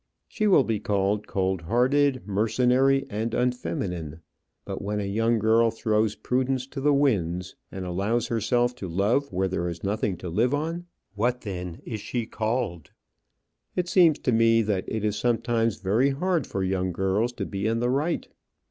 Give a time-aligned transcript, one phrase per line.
[0.27, 4.21] She will be called cold hearted, mercenary, and unfeminine.
[4.65, 9.31] But when a young girl throws prudence to the winds, and allows herself to love
[9.31, 12.89] where there is nothing to live on, what then is she called?
[13.75, 17.67] It seems to me that it is sometimes very hard for young girls to be
[17.67, 18.27] in the right.